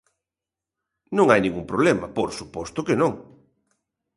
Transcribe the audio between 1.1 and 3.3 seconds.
Non hai ningún problema, por suposto que non.